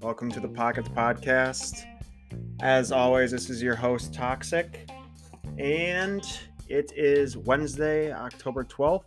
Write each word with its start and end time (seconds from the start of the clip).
Welcome 0.00 0.30
to 0.30 0.38
the 0.38 0.46
Pockets 0.46 0.88
Podcast. 0.88 1.86
As 2.60 2.92
always, 2.92 3.32
this 3.32 3.50
is 3.50 3.60
your 3.60 3.74
host, 3.74 4.14
Toxic. 4.14 4.88
And 5.58 6.24
it 6.68 6.92
is 6.94 7.36
Wednesday, 7.36 8.12
October 8.12 8.62
12th. 8.62 9.02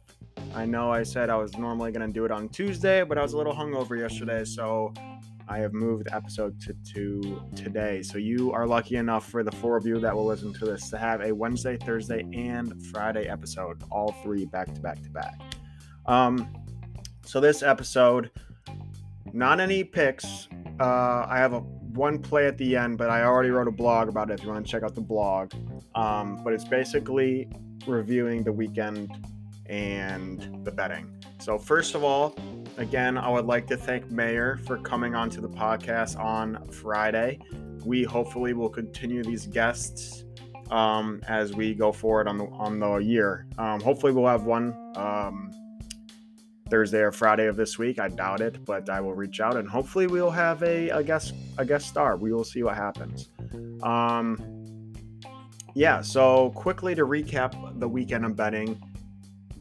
I 0.54 0.66
know 0.66 0.92
I 0.92 1.04
said 1.04 1.30
I 1.30 1.38
was 1.38 1.58
normally 1.58 1.94
going 1.94 2.06
to 2.06 2.12
do 2.12 2.26
it 2.26 2.32
on 2.32 2.50
Tuesday, 2.50 3.06
but 3.06 3.18
I 3.18 3.22
was 3.22 3.32
a 3.32 3.38
little 3.38 3.54
hungover 3.54 3.98
yesterday, 3.98 4.44
so 4.44 4.94
I 5.48 5.60
have 5.60 5.72
moved 5.72 6.08
the 6.08 6.14
episode 6.14 6.60
to, 6.60 6.74
to 6.94 7.42
today. 7.56 8.04
So 8.04 8.18
you 8.18 8.52
are 8.52 8.68
lucky 8.68 8.98
enough 8.98 9.30
for 9.30 9.44
the 9.44 9.52
four 9.54 9.78
of 9.78 9.86
you 9.86 9.98
that 10.02 10.14
will 10.14 10.26
listen 10.26 10.52
to 10.56 10.66
this 10.66 10.90
to 10.90 10.98
have 10.98 11.22
a 11.22 11.34
Wednesday, 11.34 11.78
Thursday, 11.78 12.28
and 12.34 12.86
Friday 12.88 13.30
episode, 13.30 13.82
all 13.92 14.12
three 14.24 14.46
back 14.46 14.74
to 14.76 14.82
back 14.82 15.02
to 15.04 15.10
back. 15.10 15.40
Um, 16.06 16.54
so 17.24 17.40
this 17.40 17.64
episode, 17.64 18.30
not 19.34 19.60
any 19.60 19.84
picks. 19.84 20.48
Uh, 20.80 21.26
I 21.30 21.38
have 21.38 21.54
a 21.54 21.60
one 21.60 22.20
play 22.20 22.48
at 22.48 22.58
the 22.58 22.76
end, 22.76 22.98
but 22.98 23.10
I 23.10 23.24
already 23.24 23.50
wrote 23.50 23.68
a 23.68 23.72
blog 23.72 24.08
about 24.08 24.30
it. 24.30 24.40
If 24.40 24.46
you 24.46 24.52
want 24.52 24.66
to 24.66 24.72
check 24.72 24.84
out 24.84 24.94
the 24.94 25.02
blog, 25.02 25.52
um, 25.96 26.40
but 26.44 26.54
it's 26.54 26.64
basically 26.64 27.50
reviewing 27.88 28.44
the 28.44 28.52
weekend 28.52 29.12
and 29.66 30.64
the 30.64 30.72
betting. 30.72 31.12
So 31.40 31.58
first 31.58 31.96
of 31.96 32.04
all, 32.04 32.36
again, 32.78 33.18
I 33.18 33.30
would 33.30 33.46
like 33.46 33.68
to 33.68 33.78
thank 33.78 34.10
Mayor 34.12 34.60
for 34.66 34.78
coming 34.78 35.16
onto 35.16 35.42
the 35.42 35.50
podcast 35.50 36.20
on 36.20 36.68
Friday. 36.70 37.40
We 37.84 38.04
hopefully 38.04 38.54
will 38.54 38.70
continue 38.70 39.24
these 39.24 39.48
guests 39.48 40.26
um, 40.72 41.22
as 41.28 41.54
we 41.54 41.74
go 41.74 41.92
forward 41.92 42.28
on 42.28 42.38
the 42.38 42.46
on 42.46 42.80
the 42.80 42.98
year. 42.98 43.48
Um, 43.58 43.80
hopefully, 43.80 44.12
we'll 44.12 44.28
have 44.28 44.44
one 44.44 44.76
um, 44.96 45.52
Thursday 46.70 47.00
or 47.00 47.12
Friday 47.12 47.48
of 47.48 47.56
this 47.56 47.78
week. 47.78 48.00
I 48.00 48.10
doubt 48.10 48.42
it, 48.42 48.66
but 48.66 48.90
I 48.90 49.02
will 49.02 49.14
reach 49.14 49.40
out 49.40 49.56
and 49.58 49.68
hopefully 49.68 50.08
we'll 50.08 50.32
have 50.32 50.62
a, 50.64 50.90
a 50.90 51.04
guest 51.04 51.34
a 51.58 51.66
guest 51.66 51.88
star. 51.88 52.18
We 52.18 52.34
will 52.34 52.44
see 52.44 52.64
what 52.64 52.76
happens. 52.76 53.30
Um, 53.84 54.94
yeah. 55.74 56.02
So 56.02 56.52
quickly 56.52 56.96
to 56.96 57.06
recap 57.06 57.80
the 57.80 57.88
weekend 57.88 58.26
of 58.26 58.36
betting, 58.36 58.82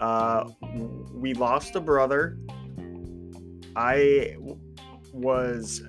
uh, 0.01 0.49
we 1.13 1.35
lost 1.35 1.77
a 1.77 1.81
brother. 1.81 2.39
I 3.75 4.37
was 5.13 5.83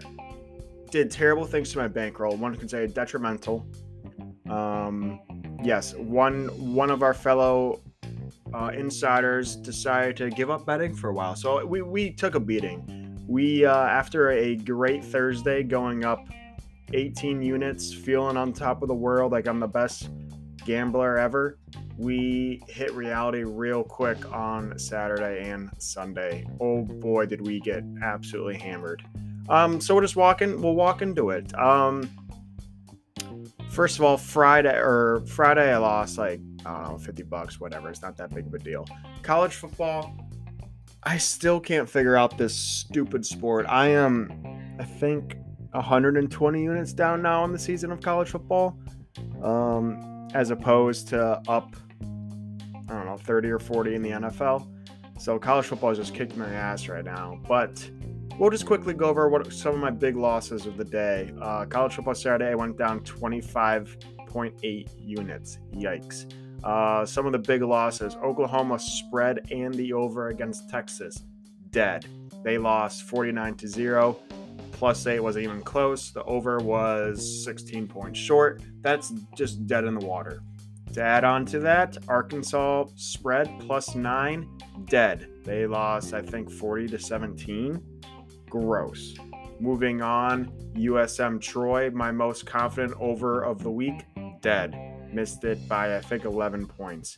did 0.92 1.12
terrible 1.12 1.46
things 1.46 1.72
to 1.72 1.78
my 1.78 1.88
bankroll. 1.88 2.36
One 2.38 2.56
can 2.56 2.68
say 2.68 2.88
detrimental. 2.88 3.68
Um, 4.50 5.20
yes, 5.64 5.94
one 5.96 6.48
one 6.74 6.90
of 6.90 7.04
our 7.04 7.14
fellow 7.14 7.82
uh, 8.54 8.72
insiders 8.74 9.56
decided 9.56 10.18
to 10.18 10.30
give 10.30 10.50
up 10.50 10.66
betting 10.66 10.94
for 10.94 11.10
a 11.10 11.14
while. 11.14 11.36
So 11.36 11.66
we, 11.66 11.82
we 11.82 12.12
took 12.12 12.36
a 12.36 12.40
beating. 12.40 13.18
We, 13.28 13.66
uh, 13.66 13.76
after 13.76 14.32
a 14.32 14.56
great 14.56 15.04
Thursday 15.04 15.64
going 15.64 16.06
up 16.06 16.28
18 16.94 17.42
units, 17.42 17.94
feeling 17.94 18.38
on 18.38 18.54
top 18.54 18.82
of 18.82 18.88
the 18.88 18.96
world 18.96 19.32
like 19.32 19.48
I'm 19.48 19.60
the 19.60 19.68
best 19.68 20.10
gambler 20.66 21.18
ever, 21.18 21.60
we 21.98 22.62
hit 22.68 22.94
reality 22.94 23.44
real 23.44 23.84
quick 23.84 24.32
on 24.32 24.78
Saturday 24.78 25.50
and 25.50 25.70
Sunday. 25.80 26.46
Oh 26.62 26.84
boy, 26.84 27.26
did 27.26 27.46
we 27.46 27.60
get 27.60 27.84
absolutely 28.04 28.58
hammered. 28.58 29.04
Um, 29.50 29.82
so 29.82 29.96
we're 29.96 30.02
just 30.02 30.16
walking, 30.16 30.62
we'll 30.62 30.76
walk 30.76 31.02
into 31.02 31.32
it. 31.32 31.58
Um, 31.58 32.10
first 33.70 33.98
of 33.98 34.04
all, 34.04 34.18
Friday 34.18 34.76
or 34.76 35.24
Friday, 35.28 35.74
I 35.74 35.78
lost 35.78 36.18
like 36.18 36.42
I 36.68 36.84
don't 36.84 36.92
know, 36.92 36.98
50 36.98 37.24
bucks, 37.24 37.60
whatever. 37.60 37.90
It's 37.90 38.02
not 38.02 38.18
that 38.18 38.34
big 38.34 38.48
of 38.48 38.54
a 38.54 38.60
deal. 38.60 38.86
College 39.24 39.54
football, 39.54 40.14
I 41.04 41.18
still 41.18 41.60
can't 41.60 41.90
figure 41.90 42.18
out 42.18 42.38
this 42.38 42.54
stupid 42.56 43.26
sport. 43.26 43.66
I 43.70 43.88
am, 43.88 44.76
I 44.80 44.84
think, 44.84 45.38
120 45.72 46.64
units 46.64 46.92
down 46.94 47.22
now 47.22 47.44
on 47.44 47.52
the 47.54 47.60
season 47.60 47.92
of 47.92 48.02
college 48.02 48.30
football, 48.30 48.78
um, 49.42 50.28
as 50.34 50.50
opposed 50.50 51.08
to 51.10 51.42
up, 51.48 51.76
I 52.02 52.94
don't 52.94 53.06
know, 53.06 53.18
30 53.18 53.50
or 53.50 53.60
40 53.60 53.96
in 53.96 54.02
the 54.02 54.10
NFL. 54.10 54.68
So 55.20 55.40
college 55.40 55.66
football 55.66 55.92
is 55.92 55.98
just 55.98 56.14
kicking 56.14 56.40
my 56.40 56.50
ass 56.50 56.88
right 56.90 57.06
now. 57.06 57.40
But 57.48 57.90
we'll 58.38 58.50
just 58.50 58.66
quickly 58.66 58.94
go 58.94 59.06
over 59.06 59.30
what 59.30 59.52
some 59.54 59.76
of 59.76 59.80
my 59.80 59.92
big 59.92 60.16
losses 60.18 60.66
of 60.66 60.78
the 60.78 60.86
day. 60.86 61.32
Uh, 61.42 61.66
college 61.66 61.94
football 61.96 62.16
Saturday, 62.16 62.54
went 62.56 62.78
down 62.78 63.00
25.8 63.02 64.90
units. 65.00 65.60
Yikes. 65.74 66.26
Uh, 66.64 67.06
some 67.06 67.26
of 67.26 67.32
the 67.32 67.40
big 67.40 67.62
losses 67.62 68.16
Oklahoma 68.16 68.80
spread 68.80 69.48
and 69.52 69.74
the 69.74 69.94
over 69.94 70.30
against 70.30 70.70
Texas. 70.70 71.24
Dead. 71.70 72.06
They 72.44 72.58
lost 72.58 73.04
49 73.04 73.56
to 73.56 73.68
0. 73.68 74.18
Plus 74.72 75.08
8 75.08 75.20
wasn't 75.20 75.46
even 75.46 75.62
close. 75.62 76.12
The 76.12 76.24
over 76.24 76.60
was 76.60 77.44
16 77.44 77.88
points 77.88 78.20
short. 78.20 78.62
That's 78.82 79.12
just 79.36 79.66
dead 79.68 79.86
in 79.86 79.96
the 79.96 80.06
water. 80.06 80.42
To 80.94 81.02
add 81.02 81.24
on 81.24 81.46
to 81.48 81.60
that, 81.60 81.98
Arkansas 82.08 82.86
spread 82.96 83.50
plus 83.60 83.96
9. 83.96 84.48
Dead. 84.86 85.28
They 85.44 85.68
lost, 85.68 86.14
I 86.14 86.22
think, 86.22 86.50
40 86.52 86.88
to 86.90 87.00
17. 87.00 87.82
Gross. 88.50 89.16
Moving 89.60 90.02
on, 90.02 90.52
USM 90.76 91.42
Troy, 91.42 91.90
my 91.90 92.12
most 92.12 92.46
confident 92.46 92.94
over 93.00 93.42
of 93.42 93.64
the 93.64 93.72
week. 93.72 94.06
Dead 94.42 94.97
missed 95.14 95.44
it 95.44 95.68
by 95.68 95.96
I 95.98 96.02
think 96.02 96.26
11 96.26 96.68
points. 96.68 97.16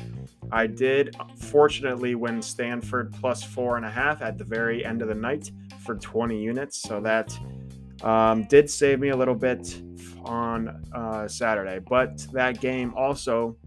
I 0.52 0.68
did 0.68 1.16
fortunately 1.38 2.16
win 2.16 2.42
Stanford 2.42 3.14
plus 3.20 3.44
four 3.44 3.78
and 3.78 3.86
a 3.86 3.90
half 3.92 4.22
at 4.22 4.38
the 4.38 4.44
very 4.44 4.86
end 4.86 5.02
of 5.02 5.08
the 5.08 5.16
night 5.16 5.52
for 5.86 5.96
20 5.96 6.42
units, 6.42 6.82
so 6.82 7.00
that 7.02 7.38
um, 8.02 8.44
did 8.46 8.70
save 8.70 9.00
me 9.00 9.10
a 9.10 9.16
little 9.16 9.36
bit 9.36 9.82
on 10.24 10.84
uh, 10.94 11.28
Saturday. 11.28 11.80
But 11.80 12.20
that 12.34 12.62
game 12.62 12.94
also, 12.96 13.58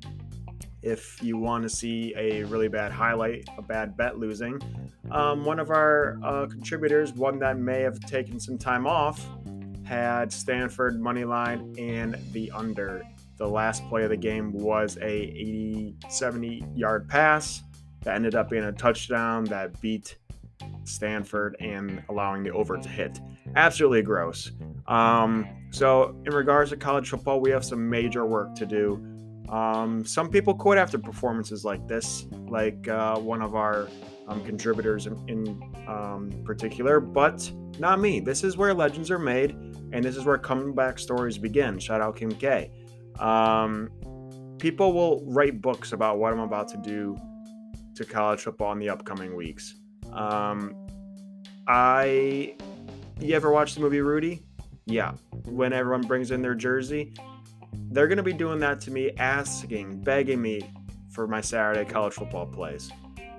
if 0.83 1.23
you 1.23 1.37
want 1.37 1.63
to 1.65 1.69
see 1.69 2.15
a 2.17 2.45
really 2.45 2.69
bad 2.69 2.93
highlight, 2.93 3.49
a 3.57 3.63
bad 3.63 3.97
bet 3.97 4.19
losing, 4.19 4.61
um, 5.11 5.45
one 5.45 5.59
of 5.59 5.71
our 5.71 6.19
uh, 6.23 6.47
contributors, 6.47 7.13
one 7.13 7.39
that 7.41 7.59
may 7.59 7.81
have 7.81 8.01
taken 8.01 8.41
some 8.41 8.59
time 8.59 8.87
off, 8.87 9.27
had 9.85 10.33
Stanford 10.33 11.01
money 11.01 11.25
line 11.25 11.75
and 11.79 12.17
the 12.33 12.51
under 12.53 13.03
the 13.37 13.49
last 13.49 13.87
play 13.89 14.05
of 14.05 14.11
the 14.11 14.17
game 14.17 14.53
was 14.53 14.97
a 14.99 15.11
80 15.11 15.97
70 16.09 16.65
yard 16.75 17.09
pass 17.09 17.63
that 18.03 18.15
ended 18.15 18.35
up 18.35 18.51
being 18.51 18.65
a 18.65 18.73
touchdown 18.73 19.45
that 19.45 19.81
beat 19.81 20.17
Stanford 20.85 21.57
and 21.61 22.03
allowing 22.09 22.43
the 22.43 22.51
over 22.51 22.77
to 22.77 22.89
hit. 22.89 23.21
Absolutely 23.57 24.03
gross. 24.03 24.53
Um, 24.87 25.47
so, 25.71 26.17
in 26.27 26.35
regards 26.35 26.71
to 26.71 26.77
college 26.77 27.09
football, 27.09 27.41
we 27.41 27.51
have 27.51 27.65
some 27.65 27.89
major 27.89 28.27
work 28.27 28.55
to 28.57 28.67
do. 28.67 29.05
Um, 29.49 30.05
some 30.05 30.31
people 30.31 30.55
quit 30.55 30.79
after 30.79 30.99
performances 30.99 31.65
like 31.65 31.87
this, 31.87 32.27
like 32.49 32.89
uh, 32.89 33.19
one 33.19 33.43
of 33.43 33.55
our 33.55 33.89
um, 34.29 34.45
contributors 34.45 35.07
in, 35.07 35.29
in 35.29 35.63
um, 35.87 36.31
particular, 36.45 37.01
but 37.01 37.51
not 37.79 38.01
me. 38.01 38.21
This 38.21 38.45
is 38.45 38.57
where 38.57 38.73
legends 38.73 39.11
are 39.11 39.19
made, 39.19 39.51
and 39.93 40.03
this 40.03 40.17
is 40.17 40.25
where 40.25 40.39
comeback 40.39 40.99
stories 40.99 41.39
begin. 41.39 41.79
Shout 41.79 42.01
out 42.01 42.17
Kim 42.17 42.33
K. 42.33 42.71
Um, 43.19 43.91
people 44.59 44.93
will 44.93 45.25
write 45.27 45.61
books 45.61 45.93
about 45.93 46.19
what 46.19 46.33
I'm 46.33 46.41
about 46.41 46.69
to 46.69 46.77
do 46.79 47.17
to 47.95 48.05
college 48.05 48.41
football 48.41 48.73
in 48.73 48.79
the 48.79 48.89
upcoming 48.89 49.37
weeks. 49.37 49.75
Um, 50.13 50.75
I, 51.69 52.55
you 53.21 53.35
ever 53.35 53.51
watch 53.51 53.75
the 53.75 53.81
movie 53.81 54.01
Rudy? 54.01 54.43
Yeah. 54.87 55.13
When 55.45 55.73
everyone 55.73 56.03
brings 56.03 56.31
in 56.31 56.43
their 56.43 56.55
jersey, 56.55 57.15
they're 57.91 58.09
going 58.09 58.19
to 58.19 58.23
be 58.23 58.33
doing 58.33 58.59
that 58.61 58.81
to 58.83 58.91
me, 58.91 59.11
asking, 59.19 60.03
begging 60.03 60.41
me 60.41 60.63
for 61.11 61.27
my 61.27 61.41
Saturday 61.41 61.89
college 61.89 62.15
football 62.15 62.47
plays. 62.47 62.91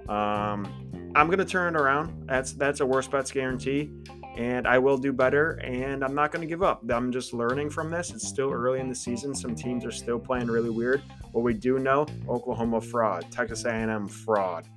Um, 0.07 1.11
I'm 1.15 1.27
going 1.27 1.39
to 1.39 1.45
turn 1.45 1.75
it 1.75 1.79
around. 1.79 2.27
That's 2.27 2.53
that's 2.53 2.79
a 2.79 2.85
worst 2.85 3.11
bets 3.11 3.31
guarantee 3.31 3.91
and 4.35 4.67
I 4.67 4.79
will 4.79 4.97
do 4.97 5.13
better 5.13 5.59
and 5.63 6.03
I'm 6.03 6.15
not 6.15 6.31
going 6.31 6.41
to 6.41 6.47
give 6.47 6.63
up. 6.63 6.81
I'm 6.89 7.11
just 7.11 7.33
learning 7.33 7.69
from 7.69 7.91
this. 7.91 8.11
It's 8.11 8.27
still 8.27 8.51
early 8.51 8.79
in 8.79 8.89
the 8.89 8.95
season. 8.95 9.35
Some 9.35 9.55
teams 9.55 9.85
are 9.85 9.91
still 9.91 10.19
playing 10.19 10.47
really 10.47 10.69
weird. 10.69 11.03
What 11.31 11.43
we 11.43 11.53
do 11.53 11.79
know, 11.79 12.07
Oklahoma 12.27 12.81
fraud, 12.81 13.25
Texas 13.31 13.65
A&M 13.65 14.07
fraud. 14.07 14.67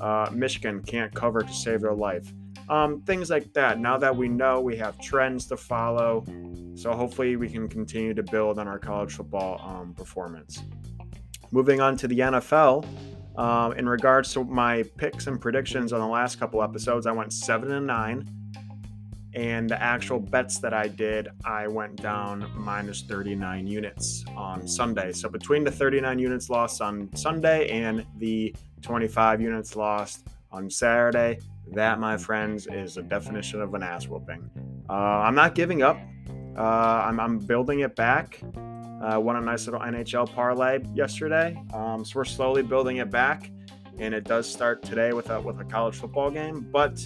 Uh, 0.00 0.30
Michigan 0.32 0.82
can't 0.82 1.14
cover 1.14 1.42
to 1.42 1.52
save 1.52 1.80
their 1.80 1.94
life. 1.94 2.32
Um, 2.68 3.02
things 3.02 3.30
like 3.30 3.52
that. 3.54 3.80
Now 3.80 3.98
that 3.98 4.14
we 4.14 4.28
know, 4.28 4.60
we 4.60 4.76
have 4.76 4.98
trends 5.00 5.46
to 5.46 5.56
follow. 5.56 6.24
So 6.76 6.92
hopefully 6.92 7.36
we 7.36 7.48
can 7.48 7.68
continue 7.68 8.14
to 8.14 8.22
build 8.22 8.58
on 8.58 8.68
our 8.68 8.78
college 8.78 9.12
football 9.12 9.60
um, 9.64 9.92
performance. 9.94 10.62
Moving 11.50 11.80
on 11.80 11.96
to 11.96 12.06
the 12.06 12.20
NFL. 12.20 12.86
Um, 13.36 13.72
in 13.72 13.88
regards 13.88 14.32
to 14.34 14.44
my 14.44 14.84
picks 14.98 15.26
and 15.26 15.40
predictions 15.40 15.92
on 15.92 16.00
the 16.00 16.06
last 16.06 16.38
couple 16.38 16.62
episodes, 16.62 17.06
I 17.06 17.12
went 17.12 17.32
seven 17.32 17.72
and 17.72 17.86
nine 17.86 18.28
and 19.34 19.68
the 19.68 19.80
actual 19.80 20.18
bets 20.18 20.58
that 20.58 20.74
I 20.74 20.88
did, 20.88 21.28
I 21.44 21.68
went 21.68 21.96
down 21.96 22.50
minus 22.56 23.02
39 23.02 23.66
units 23.66 24.24
on 24.36 24.66
Sunday. 24.66 25.12
So 25.12 25.28
between 25.28 25.64
the 25.64 25.70
39 25.70 26.18
units 26.18 26.50
lost 26.50 26.80
on 26.80 27.08
Sunday 27.14 27.68
and 27.70 28.04
the 28.18 28.54
25 28.82 29.40
units 29.40 29.76
lost 29.76 30.26
on 30.52 30.70
Saturday. 30.70 31.38
That, 31.72 32.00
my 32.00 32.16
friends, 32.16 32.66
is 32.66 32.96
a 32.96 33.02
definition 33.02 33.60
of 33.60 33.74
an 33.74 33.82
ass 33.82 34.08
whooping. 34.08 34.50
Uh, 34.88 34.92
I'm 34.92 35.34
not 35.34 35.54
giving 35.54 35.82
up. 35.82 35.98
Uh, 36.56 36.62
I'm, 36.62 37.20
I'm, 37.20 37.38
building 37.38 37.80
it 37.80 37.94
back. 37.94 38.40
Uh, 39.02 39.18
won 39.20 39.36
a 39.36 39.40
nice 39.40 39.66
little 39.66 39.80
NHL 39.80 40.32
parlay 40.34 40.80
yesterday, 40.94 41.56
um, 41.72 42.04
so 42.04 42.18
we're 42.18 42.24
slowly 42.24 42.62
building 42.62 42.98
it 42.98 43.08
back, 43.08 43.50
and 43.98 44.12
it 44.12 44.24
does 44.24 44.50
start 44.50 44.82
today 44.82 45.12
with 45.12 45.30
a 45.30 45.40
with 45.40 45.58
a 45.60 45.64
college 45.64 45.94
football 45.94 46.30
game. 46.30 46.68
But 46.70 47.00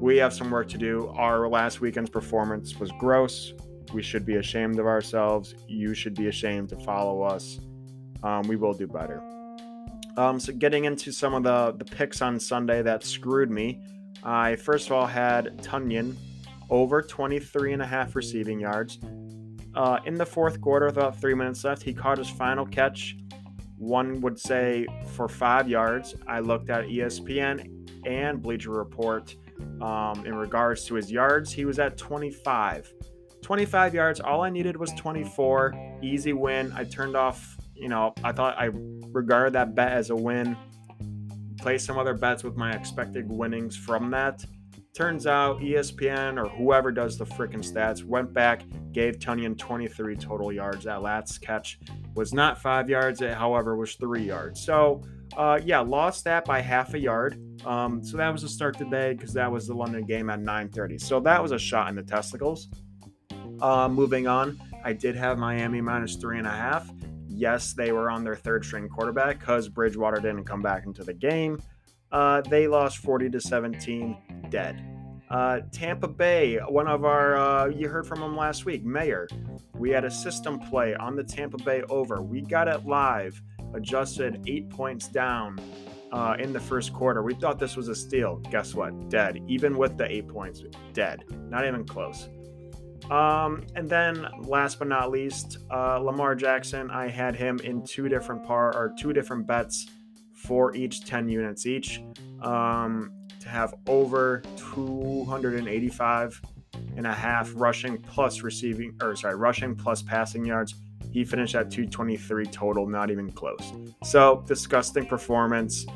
we 0.00 0.16
have 0.18 0.32
some 0.32 0.50
work 0.50 0.68
to 0.68 0.78
do. 0.78 1.08
Our 1.16 1.48
last 1.48 1.80
weekend's 1.80 2.10
performance 2.10 2.78
was 2.78 2.92
gross. 2.98 3.52
We 3.92 4.02
should 4.02 4.24
be 4.24 4.36
ashamed 4.36 4.78
of 4.78 4.86
ourselves. 4.86 5.54
You 5.66 5.94
should 5.94 6.14
be 6.14 6.28
ashamed 6.28 6.68
to 6.70 6.76
follow 6.80 7.22
us. 7.22 7.58
Um, 8.22 8.42
we 8.42 8.56
will 8.56 8.74
do 8.74 8.86
better. 8.86 9.22
Um, 10.16 10.38
so 10.40 10.52
getting 10.52 10.84
into 10.84 11.12
some 11.12 11.34
of 11.34 11.42
the, 11.42 11.74
the 11.78 11.84
picks 11.84 12.22
on 12.22 12.38
Sunday 12.38 12.82
that 12.82 13.04
screwed 13.04 13.50
me. 13.50 13.80
I 14.22 14.56
first 14.56 14.86
of 14.86 14.92
all 14.92 15.06
had 15.06 15.58
Tonyan 15.58 16.16
over 16.70 17.02
23 17.02 17.72
and 17.72 17.82
a 17.82 17.86
half 17.86 18.14
receiving 18.14 18.60
yards. 18.60 18.98
Uh, 19.74 19.98
in 20.06 20.14
the 20.14 20.26
fourth 20.26 20.60
quarter, 20.60 20.86
with 20.86 20.96
about 20.96 21.20
three 21.20 21.34
minutes 21.34 21.62
left, 21.64 21.82
he 21.82 21.94
caught 21.94 22.18
his 22.18 22.28
final 22.28 22.66
catch. 22.66 23.16
One 23.76 24.20
would 24.20 24.38
say 24.38 24.86
for 25.14 25.28
five 25.28 25.68
yards. 25.68 26.16
I 26.26 26.40
looked 26.40 26.68
at 26.68 26.86
ESPN 26.86 28.06
and 28.06 28.42
Bleacher 28.42 28.72
Report 28.72 29.34
um, 29.80 30.24
in 30.26 30.34
regards 30.34 30.84
to 30.86 30.94
his 30.94 31.10
yards. 31.10 31.52
He 31.52 31.64
was 31.64 31.78
at 31.78 31.96
25. 31.96 32.92
25 33.42 33.94
yards. 33.94 34.20
All 34.20 34.42
I 34.42 34.50
needed 34.50 34.76
was 34.76 34.92
24. 34.92 35.98
Easy 36.02 36.32
win. 36.32 36.72
I 36.72 36.84
turned 36.84 37.16
off 37.16 37.56
you 37.78 37.88
know, 37.88 38.12
I 38.24 38.32
thought 38.32 38.58
I 38.58 38.70
regarded 39.12 39.52
that 39.54 39.74
bet 39.74 39.92
as 39.92 40.10
a 40.10 40.16
win. 40.16 40.56
Play 41.58 41.78
some 41.78 41.96
other 41.96 42.14
bets 42.14 42.42
with 42.42 42.56
my 42.56 42.72
expected 42.72 43.30
winnings 43.30 43.76
from 43.76 44.10
that. 44.10 44.44
Turns 44.98 45.28
out 45.28 45.60
ESPN 45.60 46.44
or 46.44 46.48
whoever 46.48 46.90
does 46.90 47.16
the 47.16 47.24
freaking 47.24 47.62
stats 47.62 48.02
went 48.02 48.34
back, 48.34 48.64
gave 48.90 49.20
Tonyan 49.20 49.56
23 49.56 50.16
total 50.16 50.52
yards. 50.52 50.82
That 50.86 51.02
last 51.02 51.40
catch 51.40 51.78
was 52.16 52.34
not 52.34 52.60
five 52.60 52.90
yards, 52.90 53.22
it, 53.22 53.32
however, 53.32 53.76
was 53.76 53.94
three 53.94 54.24
yards. 54.24 54.60
So, 54.60 55.04
uh, 55.36 55.60
yeah, 55.64 55.78
lost 55.78 56.24
that 56.24 56.44
by 56.44 56.60
half 56.60 56.94
a 56.94 56.98
yard. 56.98 57.40
Um, 57.64 58.02
so 58.02 58.16
that 58.16 58.32
was 58.32 58.42
a 58.42 58.48
start 58.48 58.76
today 58.76 59.12
because 59.12 59.32
that 59.34 59.48
was 59.48 59.68
the 59.68 59.74
London 59.74 60.04
game 60.04 60.30
at 60.30 60.40
9:30. 60.40 61.00
So 61.00 61.20
that 61.20 61.40
was 61.40 61.52
a 61.52 61.60
shot 61.60 61.88
in 61.90 61.94
the 61.94 62.02
testicles. 62.02 62.66
Uh, 63.60 63.88
moving 63.88 64.26
on, 64.26 64.60
I 64.82 64.94
did 64.94 65.14
have 65.14 65.38
Miami 65.38 65.80
minus 65.80 66.16
three 66.16 66.38
and 66.38 66.46
a 66.48 66.50
half 66.50 66.90
yes, 67.38 67.72
they 67.72 67.92
were 67.92 68.10
on 68.10 68.24
their 68.24 68.34
third 68.34 68.64
string 68.64 68.88
quarterback 68.88 69.38
because 69.38 69.68
Bridgewater 69.68 70.16
didn't 70.20 70.44
come 70.44 70.60
back 70.60 70.86
into 70.86 71.04
the 71.04 71.14
game. 71.14 71.62
Uh, 72.10 72.40
they 72.42 72.66
lost 72.66 72.98
40 72.98 73.30
to 73.30 73.40
17, 73.40 74.16
dead. 74.48 74.82
Uh, 75.30 75.60
Tampa 75.70 76.08
Bay, 76.08 76.56
one 76.56 76.88
of 76.88 77.04
our, 77.04 77.36
uh, 77.36 77.66
you 77.66 77.88
heard 77.88 78.06
from 78.06 78.22
him 78.22 78.36
last 78.36 78.64
week, 78.64 78.84
Mayor. 78.84 79.28
We 79.74 79.90
had 79.90 80.04
a 80.04 80.10
system 80.10 80.58
play 80.58 80.94
on 80.94 81.16
the 81.16 81.24
Tampa 81.24 81.58
Bay 81.58 81.82
over. 81.90 82.22
We 82.22 82.40
got 82.40 82.66
it 82.66 82.86
live, 82.86 83.40
adjusted 83.74 84.42
eight 84.46 84.70
points 84.70 85.08
down 85.08 85.60
uh, 86.12 86.36
in 86.38 86.52
the 86.54 86.60
first 86.60 86.94
quarter. 86.94 87.22
We 87.22 87.34
thought 87.34 87.58
this 87.58 87.76
was 87.76 87.88
a 87.88 87.94
steal. 87.94 88.36
Guess 88.50 88.74
what? 88.74 89.10
Dead. 89.10 89.42
Even 89.46 89.76
with 89.76 89.98
the 89.98 90.10
eight 90.10 90.28
points, 90.28 90.62
dead. 90.94 91.24
Not 91.50 91.66
even 91.66 91.84
close. 91.84 92.28
Um, 93.10 93.64
and 93.74 93.88
then 93.88 94.26
last 94.40 94.78
but 94.78 94.88
not 94.88 95.10
least, 95.10 95.58
uh, 95.70 95.98
Lamar 95.98 96.34
Jackson. 96.34 96.90
I 96.90 97.08
had 97.08 97.36
him 97.36 97.58
in 97.60 97.82
two 97.84 98.08
different 98.08 98.44
par 98.44 98.74
or 98.74 98.94
two 98.98 99.12
different 99.12 99.46
bets 99.46 99.86
for 100.38 100.74
each 100.74 101.04
10 101.04 101.28
units 101.28 101.66
each 101.66 102.00
um, 102.42 103.12
to 103.40 103.48
have 103.48 103.74
over 103.86 104.42
285 104.56 106.40
and 106.96 107.06
a 107.06 107.12
half 107.12 107.50
rushing 107.54 107.98
plus 107.98 108.42
receiving 108.42 108.96
or 109.02 109.16
sorry 109.16 109.34
rushing 109.34 109.74
plus 109.74 110.02
passing 110.02 110.44
yards. 110.44 110.74
He 111.10 111.24
finished 111.24 111.54
at 111.54 111.70
223 111.70 112.46
total 112.46 112.86
not 112.86 113.10
even 113.10 113.32
close. 113.32 113.72
So 114.04 114.44
disgusting 114.46 115.06
performance. 115.06 115.86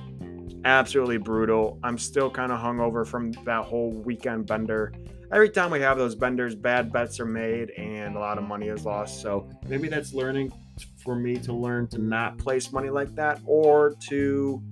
Absolutely 0.64 1.18
brutal. 1.18 1.78
I'm 1.82 1.98
still 1.98 2.30
kind 2.30 2.52
of 2.52 2.60
hungover 2.60 3.06
from 3.06 3.32
that 3.44 3.64
whole 3.64 3.90
weekend 3.90 4.46
bender. 4.46 4.92
Every 5.32 5.50
time 5.50 5.70
we 5.70 5.80
have 5.80 5.98
those 5.98 6.14
benders, 6.14 6.54
bad 6.54 6.92
bets 6.92 7.18
are 7.18 7.26
made 7.26 7.70
and 7.70 8.16
a 8.16 8.18
lot 8.18 8.38
of 8.38 8.44
money 8.44 8.68
is 8.68 8.84
lost. 8.84 9.20
So 9.20 9.48
maybe 9.66 9.88
that's 9.88 10.12
learning 10.12 10.52
for 10.98 11.14
me 11.14 11.36
to 11.36 11.52
learn 11.52 11.88
to 11.88 11.98
not 11.98 12.38
place 12.38 12.72
money 12.72 12.90
like 12.90 13.14
that 13.14 13.40
or 13.46 13.94
to 14.08 14.62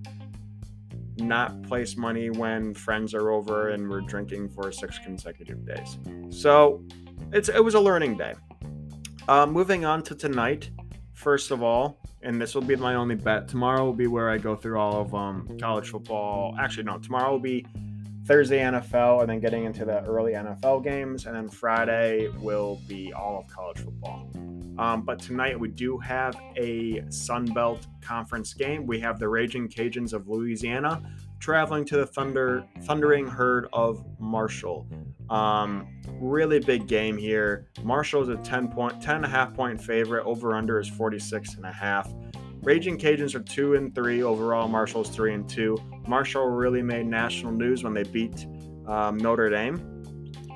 not 1.16 1.62
place 1.62 1.96
money 1.96 2.30
when 2.30 2.74
friends 2.74 3.14
are 3.14 3.30
over 3.30 3.70
and 3.70 3.88
we're 3.88 4.00
drinking 4.00 4.48
for 4.48 4.72
six 4.72 4.98
consecutive 4.98 5.66
days. 5.66 5.98
So 6.30 6.82
it's 7.32 7.48
it 7.48 7.62
was 7.62 7.74
a 7.74 7.80
learning 7.80 8.16
day. 8.16 8.34
Uh, 9.28 9.46
moving 9.46 9.84
on 9.84 10.02
to 10.02 10.14
tonight, 10.14 10.70
first 11.12 11.50
of 11.50 11.62
all, 11.62 12.00
and 12.22 12.40
this 12.40 12.54
will 12.54 12.62
be 12.62 12.76
my 12.76 12.94
only 12.94 13.14
bet. 13.14 13.48
Tomorrow 13.48 13.84
will 13.84 13.92
be 13.92 14.06
where 14.06 14.30
I 14.30 14.38
go 14.38 14.56
through 14.56 14.78
all 14.78 15.00
of 15.00 15.14
um, 15.14 15.56
college 15.60 15.90
football. 15.90 16.56
Actually, 16.58 16.84
no, 16.84 16.98
tomorrow 16.98 17.32
will 17.32 17.38
be 17.38 17.66
Thursday 18.26 18.58
NFL, 18.58 19.20
and 19.20 19.30
then 19.30 19.40
getting 19.40 19.64
into 19.64 19.84
the 19.84 20.02
early 20.04 20.32
NFL 20.32 20.84
games, 20.84 21.26
and 21.26 21.34
then 21.34 21.48
Friday 21.48 22.28
will 22.38 22.80
be 22.86 23.12
all 23.12 23.40
of 23.40 23.46
college 23.48 23.78
football. 23.78 24.29
Um, 24.80 25.02
but 25.02 25.18
tonight 25.18 25.60
we 25.60 25.68
do 25.68 25.98
have 25.98 26.34
a 26.56 27.04
Sun 27.10 27.52
Belt 27.52 27.86
Conference 28.00 28.54
game. 28.54 28.86
We 28.86 28.98
have 29.00 29.18
the 29.18 29.28
Raging 29.28 29.68
Cajuns 29.68 30.14
of 30.14 30.26
Louisiana 30.26 31.02
traveling 31.38 31.84
to 31.84 31.98
the 31.98 32.06
Thunder 32.06 32.64
Thundering 32.84 33.26
Herd 33.26 33.68
of 33.74 34.02
Marshall. 34.18 34.88
Um, 35.28 35.86
really 36.18 36.60
big 36.60 36.86
game 36.86 37.18
here. 37.18 37.66
Marshall 37.82 38.22
is 38.22 38.30
a 38.30 38.36
10 38.38 38.68
point, 38.68 39.02
10 39.02 39.16
and 39.16 39.24
a 39.26 39.28
half 39.28 39.52
point 39.52 39.78
favorite. 39.78 40.24
Over 40.24 40.54
under 40.54 40.80
is 40.80 40.88
46 40.88 41.56
and 41.56 41.66
a 41.66 41.72
half. 41.72 42.10
Raging 42.62 42.96
Cajuns 42.96 43.34
are 43.34 43.40
two 43.40 43.74
and 43.74 43.94
three 43.94 44.22
overall. 44.22 44.66
Marshall's 44.66 45.10
three 45.10 45.34
and 45.34 45.46
two. 45.46 45.76
Marshall 46.08 46.46
really 46.46 46.82
made 46.82 47.06
national 47.06 47.52
news 47.52 47.84
when 47.84 47.92
they 47.92 48.04
beat 48.04 48.46
um, 48.86 49.18
Notre 49.18 49.50
Dame. 49.50 50.02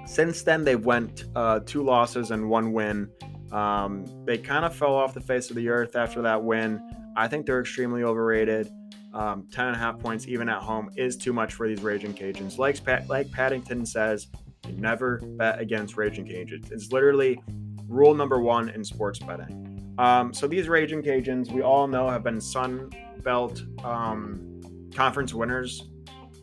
Since 0.06 0.42
then, 0.44 0.64
they've 0.64 0.84
went 0.84 1.24
uh, 1.34 1.60
two 1.60 1.82
losses 1.82 2.30
and 2.30 2.48
one 2.48 2.72
win. 2.72 3.10
Um, 3.54 4.04
they 4.24 4.36
kind 4.36 4.64
of 4.64 4.74
fell 4.74 4.94
off 4.94 5.14
the 5.14 5.20
face 5.20 5.48
of 5.48 5.56
the 5.56 5.68
earth 5.68 5.94
after 5.94 6.20
that 6.22 6.42
win. 6.42 6.82
I 7.16 7.28
think 7.28 7.46
they're 7.46 7.60
extremely 7.60 8.02
overrated. 8.02 8.68
Um, 9.12 9.46
10 9.52 9.66
and 9.66 9.76
a 9.76 9.78
half 9.78 10.00
points, 10.00 10.26
even 10.26 10.48
at 10.48 10.60
home, 10.60 10.90
is 10.96 11.16
too 11.16 11.32
much 11.32 11.54
for 11.54 11.68
these 11.68 11.80
Raging 11.80 12.12
Cajuns. 12.12 12.58
Like, 12.58 12.84
Pat, 12.84 13.08
like 13.08 13.30
Paddington 13.30 13.86
says, 13.86 14.26
you 14.66 14.74
never 14.76 15.18
bet 15.18 15.60
against 15.60 15.96
Raging 15.96 16.26
Cajuns. 16.26 16.72
It's 16.72 16.90
literally 16.90 17.40
rule 17.86 18.14
number 18.14 18.40
one 18.40 18.70
in 18.70 18.84
sports 18.84 19.20
betting. 19.20 19.94
Um, 19.98 20.34
so 20.34 20.48
these 20.48 20.68
Raging 20.68 21.00
Cajuns, 21.00 21.52
we 21.52 21.62
all 21.62 21.86
know, 21.86 22.10
have 22.10 22.24
been 22.24 22.40
Sun 22.40 22.90
Belt 23.22 23.62
um, 23.84 24.60
Conference 24.92 25.32
winners 25.32 25.90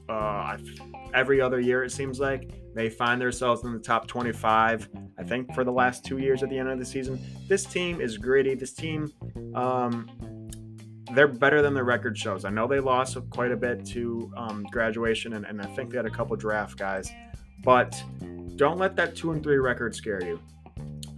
uh, 0.08 0.58
every 1.13 1.41
other 1.41 1.60
year. 1.60 1.84
It 1.84 1.91
seems 1.91 2.22
like 2.22 2.61
they 2.74 2.90
find 2.90 3.22
themselves 3.22 3.63
in 3.63 3.74
the 3.74 3.80
top 3.80 4.08
25. 4.08 4.90
I 5.18 5.24
think 5.24 5.54
for 5.54 5.63
the 5.63 5.72
last 5.72 6.06
two 6.06 6.18
years 6.18 6.44
at 6.44 6.50
the 6.50 6.58
end 6.58 6.70
of 6.70 6.80
the 6.80 6.86
season. 6.86 7.20
This 7.48 7.66
team 7.66 8.00
is 8.00 8.18
gritty. 8.18 8.56
This 8.56 8.74
team, 8.74 9.12
um, 9.56 10.10
they're 11.13 11.28
better 11.28 11.62
than 11.62 11.74
the 11.74 11.84
record 11.84 12.18
shows. 12.18 12.46
I 12.46 12.50
know 12.50 12.68
they 12.68 12.80
lost 12.80 13.18
quite 13.30 13.51
a 13.51 13.58
bit 13.58 13.86
to 13.88 14.32
um, 14.38 14.66
graduation, 14.72 15.34
and, 15.34 15.46
and 15.46 15.62
I 15.62 15.66
think 15.75 15.92
they 15.92 15.98
had 15.98 16.06
a 16.06 16.12
couple 16.12 16.36
draft 16.38 16.78
guys, 16.78 17.12
but 17.63 18.01
don't 18.56 18.78
let 18.78 18.96
that 18.96 19.16
two 19.16 19.32
and 19.32 19.44
three 19.44 19.58
record 19.58 19.94
scare 19.96 20.24
you. 20.24 20.40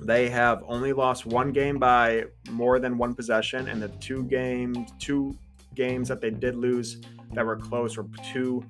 They 0.01 0.29
have 0.29 0.63
only 0.67 0.91
lost 0.91 1.25
one 1.25 1.51
game 1.51 1.77
by 1.77 2.25
more 2.49 2.79
than 2.79 2.97
one 2.97 3.13
possession, 3.13 3.67
and 3.67 3.81
the 3.81 3.89
two 3.89 4.23
games, 4.23 4.91
two 4.99 5.37
games 5.75 6.07
that 6.09 6.19
they 6.19 6.29
did 6.29 6.55
lose 6.55 7.01
that 7.31 7.45
were 7.45 7.55
close 7.55 7.97
were 7.97 8.05
two 8.31 8.63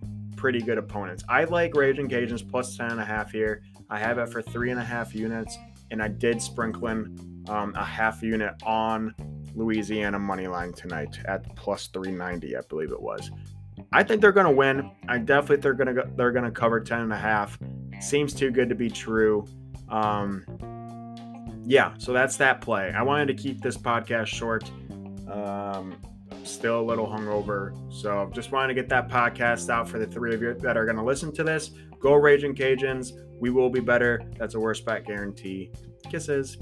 pretty 0.43 0.59
good 0.59 0.77
opponents. 0.77 1.23
I 1.29 1.45
like 1.45 1.73
Raging 1.73 2.09
Cajuns 2.09 2.45
plus 2.45 2.75
10 2.75 2.91
and 2.91 2.99
a 2.99 3.05
half 3.05 3.31
here. 3.31 3.63
I 3.89 3.97
have 3.97 4.17
it 4.17 4.27
for 4.27 4.41
three 4.41 4.71
and 4.71 4.79
a 4.79 4.83
half 4.83 5.15
units, 5.15 5.57
and 5.89 6.03
I 6.03 6.09
did 6.09 6.41
sprinkle 6.41 6.89
in 6.89 7.45
um, 7.47 7.73
a 7.77 7.85
half 7.85 8.21
unit 8.21 8.53
on 8.63 9.15
Louisiana 9.55 10.19
money 10.19 10.47
line 10.47 10.73
tonight 10.73 11.17
at 11.29 11.55
plus 11.55 11.87
390, 11.87 12.57
I 12.57 12.59
believe 12.67 12.91
it 12.91 13.01
was. 13.01 13.31
I 13.93 14.03
think 14.03 14.19
they're 14.19 14.33
going 14.33 14.45
to 14.45 14.51
win. 14.51 14.91
I 15.07 15.17
definitely 15.19 15.55
think 15.55 15.63
they're 15.63 15.73
going 15.75 15.95
to 15.95 16.09
they're 16.17 16.33
going 16.33 16.43
to 16.43 16.51
cover 16.51 16.81
10 16.81 16.99
and 16.99 17.13
a 17.13 17.17
half. 17.17 17.57
Seems 18.01 18.33
too 18.33 18.51
good 18.51 18.67
to 18.67 18.75
be 18.75 18.89
true. 18.89 19.47
Um, 19.87 20.43
yeah, 21.65 21.93
so 21.99 22.11
that's 22.11 22.35
that 22.35 22.59
play. 22.59 22.91
I 22.93 23.01
wanted 23.01 23.29
to 23.29 23.33
keep 23.33 23.61
this 23.61 23.77
podcast 23.77 24.27
short. 24.27 24.69
Um, 25.31 25.95
still 26.43 26.79
a 26.79 26.85
little 26.85 27.07
hungover, 27.07 27.73
so 27.91 28.29
just 28.33 28.51
wanted 28.51 28.69
to 28.69 28.73
get 28.73 28.89
that 28.89 29.09
podcast 29.09 29.69
out 29.69 29.87
for 29.87 29.99
the 29.99 30.07
three 30.07 30.33
of 30.33 30.41
you 30.41 30.53
that 30.55 30.77
are 30.77 30.85
going 30.85 30.97
to 30.97 31.03
listen 31.03 31.31
to 31.33 31.43
this. 31.43 31.71
Go 31.99 32.13
Raging 32.13 32.53
Cajuns. 32.53 33.11
We 33.39 33.49
will 33.49 33.69
be 33.69 33.79
better. 33.79 34.21
That's 34.37 34.55
a 34.55 34.59
worst 34.59 34.85
bet 34.85 35.05
guarantee. 35.05 35.71
Kisses. 36.09 36.57